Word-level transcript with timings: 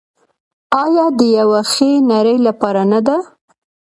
آیا 0.83 1.05
د 1.17 1.19
یوې 1.37 1.61
ښې 1.71 1.89
نړۍ 2.11 2.37
لپاره 2.47 2.81
نه 2.91 2.99
ده؟ 3.07 3.17